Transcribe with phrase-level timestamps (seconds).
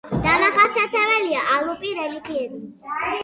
[0.21, 2.41] დამახასიათებელია ალპური რელიეფი.